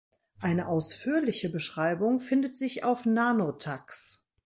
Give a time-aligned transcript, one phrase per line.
[0.39, 4.23] Eine ausführliche Beschreibung findet sich auf Nanotax.